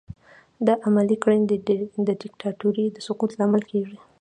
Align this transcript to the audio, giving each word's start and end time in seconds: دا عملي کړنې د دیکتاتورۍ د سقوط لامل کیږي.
دا 0.65 0.73
عملي 0.87 1.17
کړنې 1.23 1.45
د 2.07 2.09
دیکتاتورۍ 2.23 2.85
د 2.91 2.97
سقوط 3.07 3.31
لامل 3.39 3.63
کیږي. 3.71 3.97